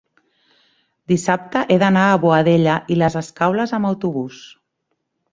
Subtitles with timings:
[1.11, 4.41] dissabte he d'anar a Boadella i les Escaules amb autobús.